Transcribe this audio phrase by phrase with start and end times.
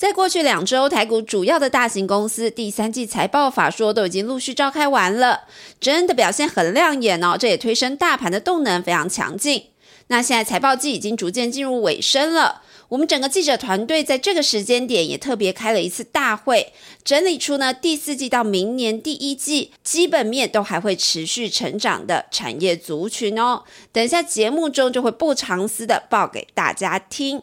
[0.00, 5.42] 在过去两周，台股主要的大型公司第三季财报法说都已经陆续召开完了，
[5.78, 9.66] 真的表现很亮眼哦，这也推升大盘的动能非常强劲。
[10.06, 16.72] 那现在财报季已经逐渐进入尾声了，我们整个记者团队在这个时间点也特别开了一次大会，
[17.04, 23.64] 整理出呢第四季到明年第一季基本面都还会持续成长的产业族群哦。
[23.92, 27.42] 等一下节目中就会不藏私的报给大家听。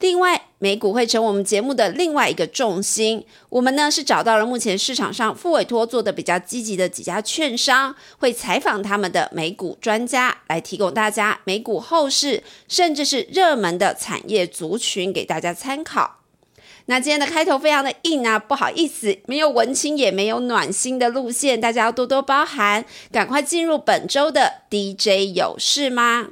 [0.00, 3.24] 另外，美股会成我们节目的另外一个重心。
[3.48, 16.18] 我们呢是找到了目前市场上副委托做的比较积极的几家券商，会采访他们的美股专家，来提供大家美股后市，甚至是热门的产业族群给大家参考。
[16.86, 22.84] 那今天的开头非常的硬啊，不好意思，没有文青也没有暖心的路线，大家要多多包涵。
[23.10, 26.28] 赶快进入本周的 DJ 有事吗？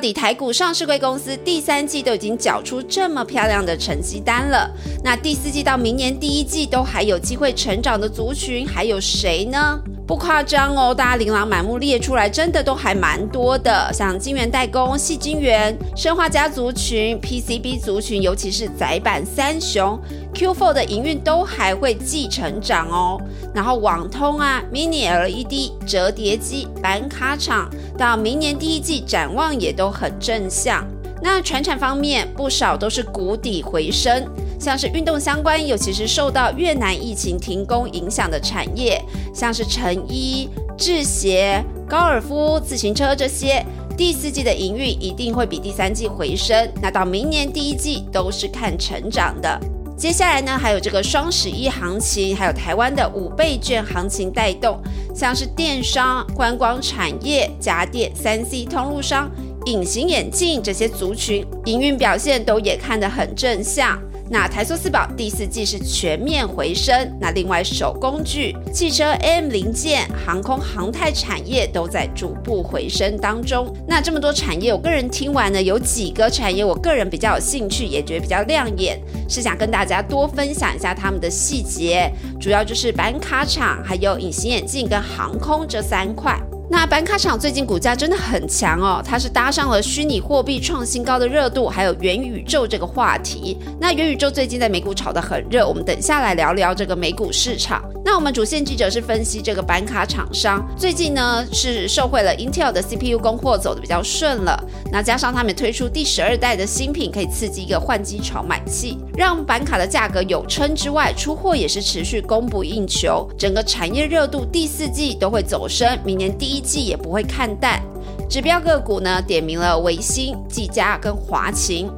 [0.00, 4.70] 底台股上市贵公司第三季都已经缴出这么漂亮的成绩单了，
[5.04, 9.78] 那第四季到明年第一季都还有机会成长的族群还有谁呢？
[10.10, 13.92] 不夸张哦，大家琳琅满目列出来，真的都还蛮多的。
[13.92, 19.96] 像金源代工、细金源、生化家族群、PCB 族群，尤其是窄板三雄
[20.34, 23.20] ，Q4 的营运都还会继成长哦。
[23.54, 30.84] 然后网通啊、Mini LED、折叠机、板卡厂，到明年第一季展望也都很正向。
[31.22, 34.26] 那船产方面，不少都是谷底回升。
[34.60, 39.02] 像是运动相关，尤其是受到越南疫情停工影响的产业，
[39.34, 43.64] 像是成衣、制鞋、高尔夫、自行车这些，
[43.96, 46.70] 第四季的营运一定会比第三季回升。
[46.82, 49.58] 那到明年第一季都是看成长的。
[49.96, 54.78] 接下来呢，还有这个双十一行情，还有台湾的五倍券行情带动，
[55.14, 59.30] 像是电商、观光产业、家电、三 C 通路商、
[59.64, 63.98] 隐形眼镜这些族群，营运表现都也看得很正向。
[64.32, 73.74] 那台塑四宝第四季是全面回升，那另外手工具、汽车 M 零件、航空航太产业都在逐步回升当中。
[73.88, 82.08] 那这么多产业，我个人听完呢，有几个产业我个人比较有兴趣，也觉得比较亮眼，是想跟大家多分享一下他们的细节。
[82.40, 86.40] 主要就是板卡厂、还有隐形眼镜跟航空这三块。
[86.72, 93.58] 那板卡厂最近股价真的很强哦，它是搭上了虚拟货币创新高的热度，还有元宇宙这个话题。
[93.80, 97.82] 那元宇宙最近在美股炒得很热，我们等下来聊聊这个美股市场。
[98.04, 116.59] 那我们主线记者是分析这个板卡厂商最近呢是受惠了 Intel 的 CPU 供货走的比较顺了，那加上他们推出第十二代的新品，可以刺激一个换机潮买气，让板卡的价格有撑之外，出货也是持续供不应求，整个产业热度第四季都会走升，明年第一。
[116.60, 117.80] 季也不会看淡，
[118.28, 121.90] 指标个股呢点名了维新、技嘉跟华勤。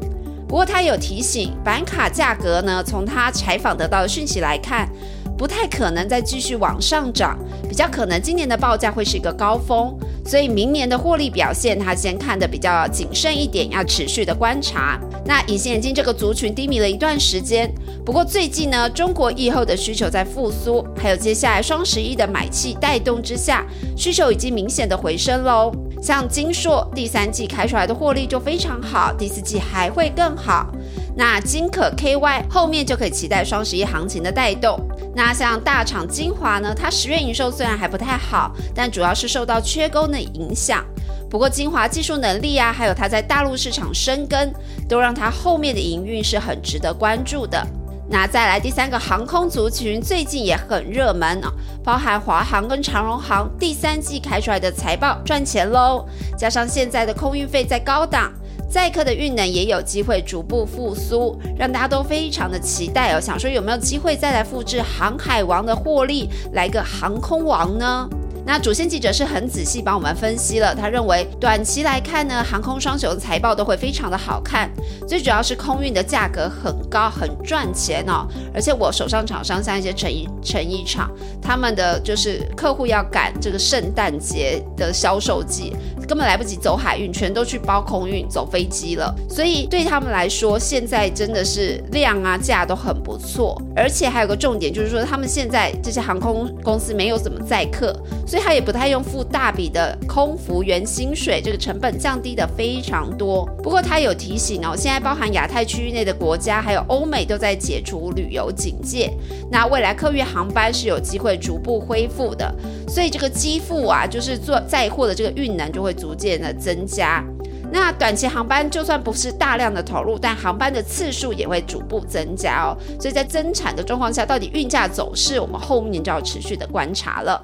[0.48, 4.88] 不过他有提醒，板卡价格呢，从他采访得到的讯息来看，
[5.36, 9.98] 不太可能再继续往上涨，比较可能今年的报价会是一个高峰。
[10.24, 14.98] 所以明年的获利表现，他先看的比较谨慎一点，要持续的观察。
[15.24, 17.72] 那隐形眼镜这个族群低迷了一段时间，
[18.04, 23.66] 不过最近呢，中国疫后的需求在复苏，还有接下来双十一的买气带动之下，
[23.96, 25.72] 需求已经明显的回升喽。
[26.00, 30.66] 像金硕第三季开出来的获利就非常好，第四季还会更好。
[31.14, 34.80] 那金可 KY 后面就可以期待双十一行情的带动。
[35.14, 40.84] 那像大厂精华呢，它十月营收虽然还不太好，但主要是受到缺工的影响。
[41.28, 44.52] 不过精华技术能力啊，还有它在大陆市场生根，
[44.88, 47.66] 都让它后面的营运是很值得关注的。
[48.10, 51.48] 那再来第三个航空族群，最近也很热门哦，
[51.82, 56.06] 包含华航跟长荣航，第三季开出来的财报赚钱喽，
[56.36, 58.30] 加上现在的空运费在高档。
[58.72, 63.20] 载客的运能也有机会逐步复苏，让大家都非常的期待哦。
[63.20, 68.08] 想说有没有机会再来复制航海王的获利，来个航空王呢？
[68.44, 74.68] 那主线记者是很仔细帮我们分析了，他认为短期来看呢，航空双雄的财报都会非常的好看，
[75.06, 78.26] 最主要是空运的价格很高，很赚钱哦。
[78.54, 81.08] 而且我手上厂商像一些成衣成衣厂，
[81.42, 85.74] 他们的就是客户要赶这个圣诞节的销售季，
[86.06, 89.14] 根本来不及走海运，全都去包空运走飞机了。
[89.28, 97.94] 所以对他们来说，现在真的是量啊价都很不错，而且还有个重点就是说，他们现在这些航空公司没有怎么载客。
[98.24, 103.44] 所以他也不太用付大笔的空服员薪水，这个成本降低的非常多。
[103.62, 109.12] 不过他有提醒哦，现在包含亚太区域内的国家，还有欧美都在解除旅游警戒，
[109.50, 112.54] 那未来客运航班是有机会会逐步恢复的。
[112.86, 117.24] 所以这个机付啊，就是做载货的这个运能就会逐渐的增加。
[117.72, 122.76] 那短期航班就算不是大量的投入，但航班的次数也会逐步增加哦。
[123.00, 127.42] 所以在增产的状况下，到底运价走势，我们后面就要持续的观察了。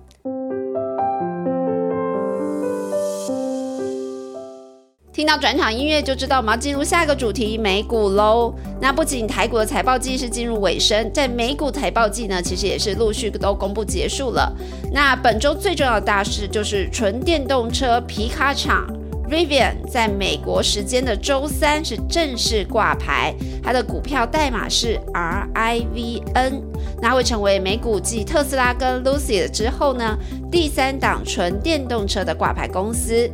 [5.19, 8.55] 听到转场音乐就知道我们要进入下一个主题美股喽。
[8.81, 14.57] 那不仅台股的财报季是进入尾声，在美股财报季呢，其实也是陆续都公布结束了。
[14.93, 18.87] 那本周最重要的大事就是纯电动车皮卡厂
[19.29, 26.63] Rivian 在美国时间的周三是正式挂牌，它的股票代码是 RIVN，
[27.03, 30.17] 那会成为美股继特斯拉跟 Lucid 之后呢
[30.49, 33.29] 第三档纯电动车的挂牌公司。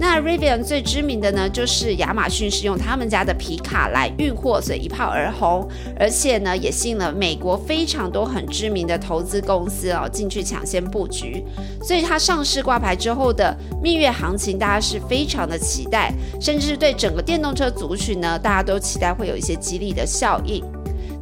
[0.00, 5.68] 那 Rivian 最知名的呢，就是亚马逊是用他们家的皮卡来运货，所以一炮而红，
[5.98, 11.44] 而且呢，也吸引了美国非常多很知名的投资公司哦进去抢先布局，
[11.82, 16.10] 所以它上市挂牌之后的蜜月行情，大家是非常的期待，
[16.40, 20.64] 甚至是对整个电动车族群呢，大家都期待会有一些激励的效应。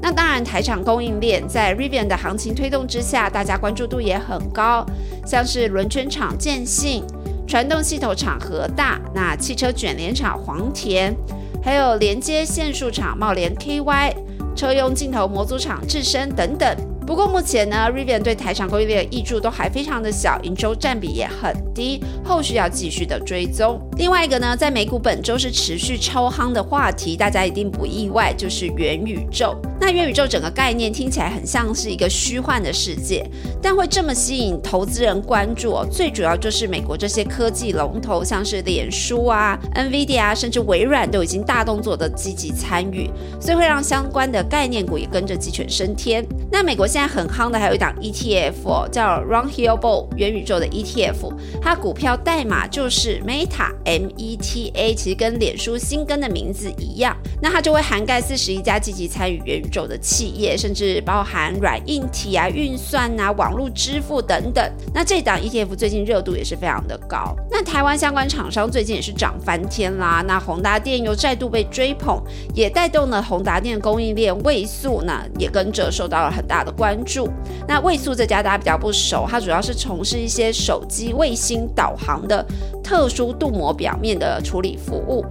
[0.01, 4.87] 那当然，台厂供应链在 Rivian 的行情推动之下，大家关注度也很高，
[5.27, 7.03] 像是轮圈厂建信。
[7.49, 11.17] 传动系统厂和大，那汽车卷帘厂黄田，
[11.63, 14.15] 还有连接线束厂茂联 KY，
[14.55, 16.77] 车用镜头模组厂智深等等。
[17.09, 23.81] 不过目前呢，Rivian 对台厂供应链的益处都还非常的小，营收占比也很低，后续要继续的追踪。
[23.97, 29.57] 另外一个呢，在美股本周是持续超夯的话题，大家一定不意外，就是元宇宙。
[29.81, 33.25] 那元宇宙整个概念听起来很像是一个虚幻的世界，
[33.63, 43.09] 但会这么吸引投资人关注哦，最主要就是美国这些科技龙头，像是脸书啊、NVIDIA 啊，甚至微软都已经大动作的积极参与，
[43.41, 46.23] 所以会让相关的概念股也跟着鸡犬升天。
[46.53, 57.17] 那美国现在很夯的还有一档 ETF，哦叫 Run Hill Bull 元宇宙的 ETF，它股票代码就是 Meta M E T A，其实跟脸书新更的名字一样。
[57.41, 64.69] 那它就会涵盖四十一家积极参与元宇宙的企业，甚至包含软硬体啊、运算啊、网络支付等等。
[64.93, 67.37] 那这档 ETF 最近热度也是非常的高。
[67.49, 70.25] 那台湾相关厂商最近也是涨翻天啦。
[70.27, 72.21] 那宏达电又再度被追捧，
[72.53, 76.49] 也带动了宏达电供应链位素呢，也跟着受到了很。
[76.49, 77.29] 大的关关注，
[77.67, 82.43] 那位素这家大家比较不熟，它主要是从事一些手机卫星导航的
[82.83, 85.23] 特殊镀膜表面的处理服务。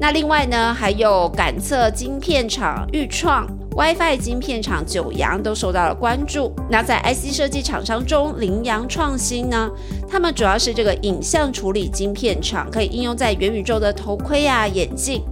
[0.00, 3.46] 那另外呢，还有感测晶片厂裕创、
[3.76, 6.50] WiFi 晶片厂九阳都受到了关注。
[6.70, 9.70] 那在 IC 设计厂商中，羚羊创新呢，
[10.08, 15.22] 他们主要是这个影像处理晶片厂，可以应用在元宇宙的头盔啊、眼镜。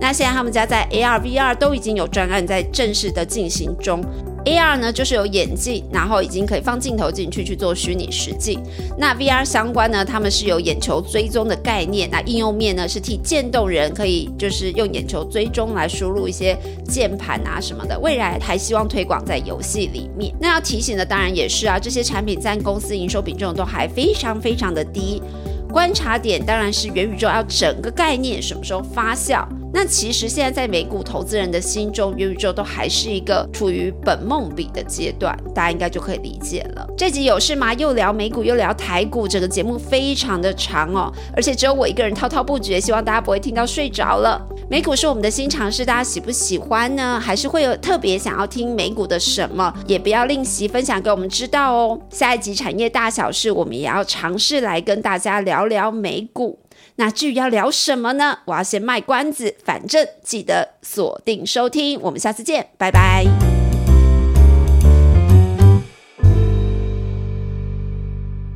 [0.00, 4.04] 那现在他们家在 AR、VR 都已经有专案在正式的进行中。
[4.48, 8.58] AR 呢，就是有眼镜，然后已经可以放镜头进去去做虚拟实境。
[8.96, 12.08] 那 VR 相关呢，他们是有眼球追踪的概念。
[12.10, 16.56] 那应用面呢，是替渐冻人可以就是用眼球追踪来输入一些
[16.88, 17.98] 键盘啊什么的。
[18.00, 20.34] 未来还希望推广在游戏里面。
[20.40, 25.22] 那要提醒的当然也是啊，这些产品在公司营收比重都还非常非常的低。
[25.70, 29.46] 观察点当然是元宇宙要整个概念什么时候发酵。
[29.72, 36.86] 那其实现在在美股投资人的心中，元宇宙都还是一个处于本梦比的阶段，大家应该就可以理解了。
[36.96, 37.72] 这集有事吗？
[37.74, 44.40] 又聊美股又聊台股，整个节目非常的长哦，而且只有我一个人滔滔不绝，希望大家不会听到睡着了。
[44.70, 47.20] 美股是我们的新尝试，大家喜不喜欢呢？
[47.20, 49.72] 还是会有特别想要听美股的什么？
[49.86, 52.00] 也不要吝惜分享给我们知道哦。
[52.10, 56.58] 下一集产业大小事，我们也要尝试来跟大家聊聊美股。
[57.00, 58.40] 那至于要聊什么呢？
[58.44, 63.47] 我要先卖关子，反正记得锁定收听，我们下次见，拜拜。